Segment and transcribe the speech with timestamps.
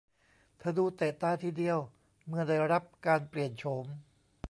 [0.57, 1.77] เธอดูเตะตาทีเดียว
[2.27, 3.85] เมื่อได้รับการเปลี่ยนโฉม